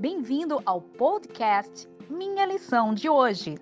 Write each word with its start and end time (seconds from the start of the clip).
Bem-vindo 0.00 0.62
ao 0.64 0.80
podcast 0.80 1.86
Minha 2.08 2.46
Lição 2.46 2.94
de 2.94 3.06
Hoje. 3.06 3.56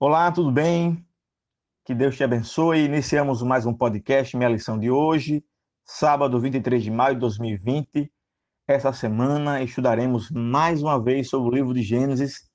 Olá, 0.00 0.32
tudo 0.32 0.50
bem? 0.50 1.06
Que 1.84 1.94
Deus 1.94 2.16
te 2.16 2.24
abençoe. 2.24 2.86
Iniciamos 2.86 3.42
mais 3.42 3.66
um 3.66 3.74
podcast 3.74 4.34
Minha 4.34 4.48
Lição 4.48 4.78
de 4.78 4.90
Hoje, 4.90 5.44
sábado 5.84 6.40
23 6.40 6.82
de 6.82 6.90
maio 6.90 7.16
de 7.16 7.20
2020. 7.20 8.10
Essa 8.66 8.94
semana 8.94 9.62
estudaremos 9.62 10.30
mais 10.30 10.82
uma 10.82 10.98
vez 10.98 11.28
sobre 11.28 11.50
o 11.50 11.54
livro 11.54 11.74
de 11.74 11.82
Gênesis. 11.82 12.50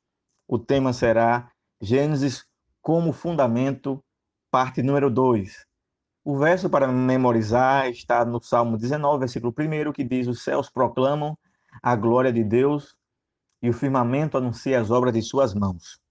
O 0.48 0.58
tema 0.58 0.92
será 0.92 1.52
Gênesis 1.80 2.44
como 2.82 3.14
fundamento, 3.14 4.04
parte 4.50 4.82
número 4.82 5.12
2. 5.12 5.67
O 6.30 6.38
verso 6.38 6.70
para 6.70 6.90
memorizar 6.90 7.88
está 7.88 8.26
no 8.26 8.42
Salmo 8.42 8.78
19, 8.78 9.20
versículo 9.20 9.56
1, 9.58 9.94
que 9.94 10.04
diz: 10.04 10.28
Os 10.28 10.44
céus 10.44 10.70
proclamam 10.70 11.38
a 11.82 11.96
glória 11.96 12.34
de 12.34 12.44
Deus 12.44 12.98
e 13.62 13.70
o 13.70 13.74
firmamento 13.74 14.38
anuncia 14.38 14.78
as 14.78 14.92
obras 14.92 15.14
de 15.14 15.22
suas 15.22 15.54
mãos. 15.54 16.02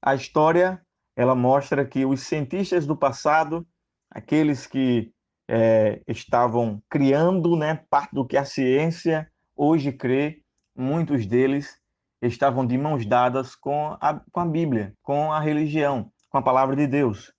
A 0.00 0.14
história 0.14 0.80
ela 1.16 1.34
mostra 1.34 1.84
que 1.84 2.06
os 2.06 2.20
cientistas 2.20 2.86
do 2.86 2.96
passado, 2.96 3.66
aqueles 4.08 4.68
que 4.68 5.12
é, 5.50 6.00
estavam 6.06 6.80
criando 6.88 7.56
né, 7.56 7.84
parte 7.90 8.14
do 8.14 8.24
que 8.24 8.36
a 8.36 8.44
ciência 8.44 9.28
hoje 9.56 9.90
crê, 9.90 10.44
muitos 10.76 11.26
deles 11.26 11.76
estavam 12.22 12.64
de 12.64 12.78
mãos 12.78 13.04
dadas 13.04 13.56
com 13.56 13.96
a, 14.00 14.22
com 14.30 14.38
a 14.38 14.46
Bíblia, 14.46 14.94
com 15.02 15.32
a 15.32 15.40
religião, 15.40 16.08
com 16.30 16.38
a 16.38 16.42
palavra 16.42 16.76
de 16.76 16.86
Deus 16.86 17.34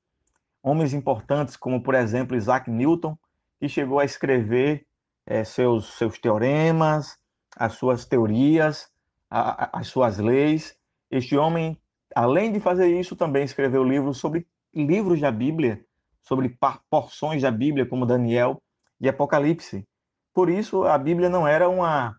homens 0.66 0.96
importantes, 0.96 1.56
como 1.56 1.80
por 1.80 1.94
exemplo 1.94 2.36
Isaac 2.36 2.72
Newton, 2.72 3.16
que 3.60 3.70
chegou 3.70 4.00
a 4.00 4.06
escrever 4.06 4.84
é, 5.24 5.44
seus, 5.44 5.94
seus 5.94 6.18
teoremas, 6.18 7.20
as 7.56 7.74
suas 7.74 8.04
teorias, 8.04 8.90
a, 9.30 9.78
as 9.78 9.88
suas 9.88 10.18
leis. 10.18 10.76
Este 11.12 11.38
homem, 11.38 11.80
além 12.16 12.52
de 12.52 12.60
fazer 12.60 12.88
isso, 13.00 13.16
também 13.16 13.44
escreveu 13.44 13.84
livros 13.84 14.18
sobre 14.18 14.48
livros 14.74 15.22
da 15.22 15.32
Bíblia, 15.32 15.86
sobre 16.24 16.58
porções 16.90 17.44
da 17.44 17.52
Bíblia, 17.52 17.86
como 17.86 18.04
Daniel 18.04 18.60
e 19.00 19.08
Apocalipse. 19.08 19.88
Por 20.34 20.50
isso, 20.50 20.84
a 20.84 20.98
Bíblia 20.98 21.30
não 21.30 21.48
era 21.48 21.70
uma, 21.70 22.18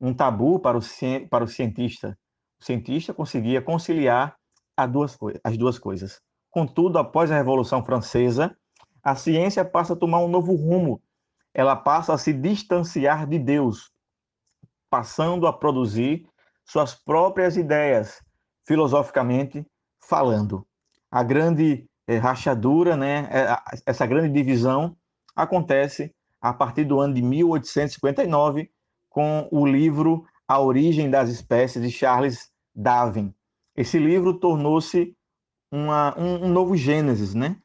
um 0.00 0.14
tabu 0.14 0.60
para 0.60 0.78
o, 0.78 0.80
para 1.28 1.44
o 1.44 1.48
cientista. 1.48 2.16
O 2.60 2.64
cientista 2.64 3.12
conseguia 3.12 3.60
conciliar 3.60 4.36
duas, 4.88 5.18
as 5.42 5.58
duas 5.58 5.80
coisas. 5.80 6.20
Contudo, 6.50 6.98
após 6.98 7.30
a 7.30 7.36
Revolução 7.36 7.84
Francesa, 7.84 8.56
a 9.02 9.14
ciência 9.14 9.64
passa 9.64 9.92
a 9.92 9.96
tomar 9.96 10.20
um 10.20 10.28
novo 10.28 10.54
rumo. 10.54 11.00
Ela 11.54 11.76
passa 11.76 12.14
a 12.14 12.18
se 12.18 12.32
distanciar 12.32 13.26
de 13.26 13.38
Deus, 13.38 13.90
passando 14.90 15.46
a 15.46 15.52
produzir 15.52 16.26
suas 16.64 16.94
próprias 16.94 17.56
ideias, 17.56 18.22
filosoficamente 18.66 19.66
falando. 20.00 20.66
A 21.10 21.22
grande 21.22 21.88
eh, 22.06 22.18
rachadura, 22.18 22.96
né, 22.96 23.28
eh, 23.30 23.80
essa 23.86 24.06
grande 24.06 24.32
divisão 24.32 24.96
acontece 25.34 26.14
a 26.40 26.52
partir 26.52 26.84
do 26.84 27.00
ano 27.00 27.14
de 27.14 27.22
1859 27.22 28.70
com 29.08 29.48
o 29.50 29.66
livro 29.66 30.24
A 30.46 30.60
Origem 30.60 31.10
das 31.10 31.28
Espécies 31.28 31.82
de 31.82 31.90
Charles 31.90 32.50
Darwin. 32.74 33.34
Esse 33.74 33.98
livro 33.98 34.38
tornou-se 34.38 35.16
uma, 35.70 36.18
um, 36.18 36.44
um, 36.44 36.48
novo 36.48 36.76
Gênesis, 36.76 37.34
né? 37.34 37.56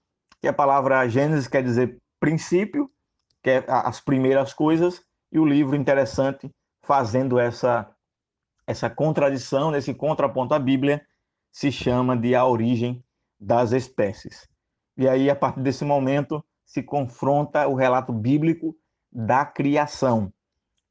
Que 0.42 0.48
a 0.48 0.54
palavra 0.54 1.08
Gênesis 1.08 1.48
quer 1.48 1.64
dizer 1.64 1.98
princípio, 2.20 2.90
que 3.42 3.50
é 3.50 3.66
as 3.68 4.00
primeiras 4.00 4.54
coisas, 4.54 5.02
e 5.32 5.40
o 5.40 5.46
livro 5.46 5.76
interessante 5.76 6.50
fazendo 6.84 7.40
essa 7.40 7.90
essa 8.66 8.90
contradição, 8.90 9.76
esse 9.76 9.94
contraponto 9.94 10.54
à 10.54 10.60
Bíblia, 10.60 11.06
se 11.52 11.70
chama 11.70 12.16
de 12.16 12.34
A 12.34 12.46
Origem 12.46 13.04
das 13.38 13.74
Espécies. 13.74 14.48
E 14.96 15.08
aí, 15.08 15.30
a 15.30 15.36
partir 15.36 15.62
desse 15.62 15.84
momento, 15.84 16.44
se 16.66 16.82
confronta 16.82 17.68
o 17.68 17.76
relato 17.76 18.14
bíblico 18.14 18.76
da 19.12 19.46
criação. 19.46 20.32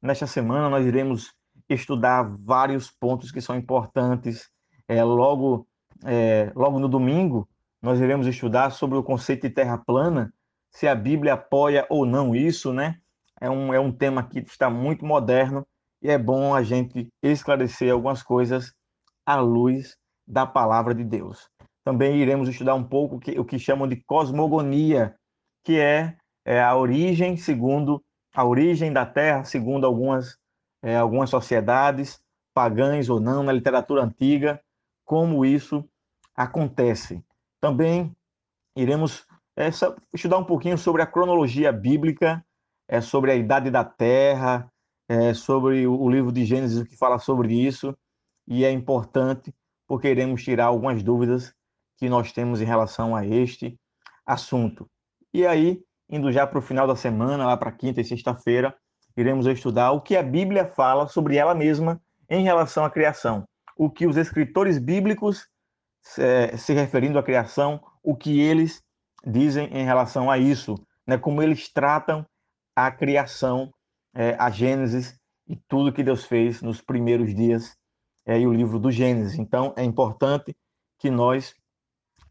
Nesta 0.01 0.27
semana, 0.27 0.69
nós 0.69 0.85
iremos 0.85 1.33
estudar 1.67 2.23
vários 2.39 2.91
pontos 2.91 3.31
que 3.31 3.41
são 3.41 3.55
importantes. 3.55 4.49
É, 4.87 5.03
logo 5.03 5.67
é, 6.05 6.51
logo 6.55 6.79
no 6.79 6.87
domingo, 6.87 7.47
nós 7.81 7.99
iremos 7.99 8.27
estudar 8.27 8.71
sobre 8.71 8.97
o 8.97 9.03
conceito 9.03 9.47
de 9.47 9.53
terra 9.53 9.77
plana, 9.77 10.33
se 10.71 10.87
a 10.87 10.95
Bíblia 10.95 11.33
apoia 11.33 11.85
ou 11.89 12.05
não 12.05 12.35
isso, 12.35 12.73
né? 12.73 12.97
É 13.39 13.49
um, 13.49 13.73
é 13.73 13.79
um 13.79 13.91
tema 13.91 14.23
que 14.23 14.39
está 14.39 14.69
muito 14.69 15.05
moderno 15.05 15.65
e 16.01 16.09
é 16.09 16.17
bom 16.17 16.55
a 16.55 16.63
gente 16.63 17.09
esclarecer 17.21 17.91
algumas 17.91 18.23
coisas 18.23 18.73
à 19.25 19.35
luz 19.35 19.97
da 20.25 20.45
palavra 20.45 20.95
de 20.95 21.03
Deus. 21.03 21.49
Também 21.83 22.17
iremos 22.17 22.47
estudar 22.47 22.75
um 22.75 22.83
pouco 22.83 23.19
que, 23.19 23.37
o 23.37 23.43
que 23.43 23.59
chamam 23.59 23.87
de 23.87 23.97
cosmogonia, 23.97 25.15
que 25.63 25.77
é, 25.77 26.15
é, 26.45 26.61
a 26.61 26.75
origem, 26.75 27.35
segundo 27.35 28.01
a 28.33 28.45
origem 28.45 28.91
da 28.91 29.05
Terra, 29.05 29.43
segundo 29.43 29.85
algumas, 29.85 30.37
é, 30.81 30.95
algumas 30.95 31.29
sociedades, 31.29 32.21
pagãs 32.53 33.09
ou 33.09 33.19
não, 33.19 33.43
na 33.43 33.51
literatura 33.51 34.03
antiga, 34.03 34.61
como 35.05 35.45
isso 35.45 35.87
acontece. 36.35 37.23
Também 37.61 38.15
iremos 38.75 39.25
é, 39.57 39.69
estudar 40.13 40.37
um 40.37 40.43
pouquinho 40.43 40.77
sobre 40.77 41.01
a 41.01 41.07
cronologia 41.07 41.71
bíblica, 41.71 42.43
é, 42.87 43.01
sobre 43.01 43.31
a 43.31 43.35
idade 43.35 43.69
da 43.69 43.83
Terra, 43.83 44.71
é, 45.07 45.33
sobre 45.33 45.85
o, 45.85 45.99
o 45.99 46.09
livro 46.09 46.31
de 46.31 46.45
Gênesis 46.45 46.87
que 46.87 46.97
fala 46.97 47.19
sobre 47.19 47.53
isso, 47.53 47.95
e 48.47 48.65
é 48.65 48.71
importante 48.71 49.53
porque 49.87 50.09
iremos 50.09 50.43
tirar 50.43 50.65
algumas 50.65 51.03
dúvidas 51.03 51.53
que 51.97 52.09
nós 52.09 52.31
temos 52.31 52.61
em 52.61 52.65
relação 52.65 53.15
a 53.15 53.25
este 53.25 53.77
assunto. 54.25 54.89
E 55.33 55.45
aí, 55.45 55.81
indo 56.09 56.31
já 56.31 56.45
para 56.45 56.59
o 56.59 56.61
final 56.61 56.87
da 56.87 56.95
semana, 56.95 57.45
lá 57.45 57.55
para 57.55 57.71
quinta 57.71 58.01
e 58.01 58.05
sexta-feira, 58.05 58.75
iremos 59.15 59.45
estudar 59.45 59.91
o 59.91 60.01
que 60.01 60.17
a 60.17 60.23
Bíblia 60.23 60.65
fala 60.65 61.07
sobre 61.07 61.37
ela 61.37 61.53
mesma 61.53 62.01
em 62.29 62.43
relação 62.43 62.83
à 62.83 62.89
criação, 62.89 63.45
o 63.77 63.89
que 63.89 64.07
os 64.07 64.17
escritores 64.17 64.77
bíblicos 64.77 65.47
se 66.03 66.73
referindo 66.73 67.17
à 67.17 67.23
criação, 67.23 67.81
o 68.03 68.15
que 68.15 68.39
eles 68.39 68.83
dizem 69.25 69.67
em 69.67 69.85
relação 69.85 70.29
a 70.29 70.37
isso, 70.37 70.75
né? 71.07 71.17
como 71.17 71.41
eles 71.41 71.71
tratam 71.71 72.25
a 72.75 72.91
criação, 72.91 73.73
é, 74.13 74.35
a 74.37 74.49
Gênesis 74.49 75.17
e 75.47 75.55
tudo 75.55 75.93
que 75.93 76.03
Deus 76.03 76.25
fez 76.25 76.61
nos 76.61 76.81
primeiros 76.81 77.33
dias 77.33 77.77
é, 78.25 78.39
e 78.39 78.45
o 78.45 78.53
livro 78.53 78.79
do 78.79 78.91
Gênesis. 78.91 79.39
Então, 79.39 79.73
é 79.77 79.83
importante 79.83 80.55
que 80.99 81.09
nós 81.09 81.55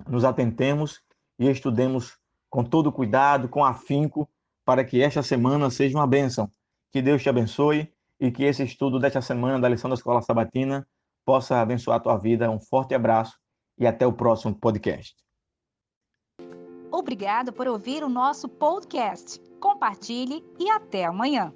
nos 0.07 0.25
atentemos 0.25 1.01
e 1.39 1.49
estudemos 1.49 2.19
com 2.51 2.63
todo 2.63 2.93
cuidado, 2.93 3.49
com 3.49 3.65
afinco, 3.65 4.29
para 4.65 4.85
que 4.85 5.03
esta 5.03 5.23
semana 5.23 5.71
seja 5.71 5.97
uma 5.97 6.07
bênção. 6.07 6.51
Que 6.91 7.01
Deus 7.01 7.23
te 7.23 7.29
abençoe 7.29 7.93
e 8.21 8.31
que 8.31 8.45
esse 8.45 8.63
estudo 8.63 8.99
desta 8.99 9.23
semana 9.23 9.59
da 9.59 9.69
lição 9.69 9.89
da 9.89 9.95
Escola 9.95 10.21
Sabatina 10.21 10.87
possa 11.25 11.61
abençoar 11.61 11.97
a 11.97 12.01
tua 12.01 12.17
vida. 12.19 12.51
Um 12.51 12.61
forte 12.61 12.95
abraço 12.95 13.39
e 13.79 13.87
até 13.87 14.07
o 14.07 14.13
próximo 14.13 14.55
podcast. 14.55 15.15
Obrigado 16.91 17.53
por 17.53 17.67
ouvir 17.67 18.05
o 18.05 18.09
nosso 18.09 18.49
podcast. 18.49 19.41
Compartilhe 19.59 20.45
e 20.59 20.71
até 20.71 21.05
amanhã. 21.05 21.53